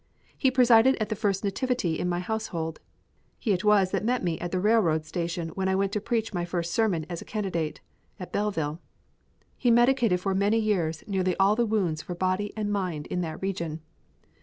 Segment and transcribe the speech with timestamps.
[0.35, 2.79] He presided at the first nativity in my household.
[3.37, 6.33] He it was that met me at the railroad station when I went to preach
[6.33, 7.81] my first sermon as candidate,
[8.19, 8.81] at Belleville.
[9.59, 13.43] He medicated for many years nearly all the wounds for body and mind in that
[13.43, 13.79] region.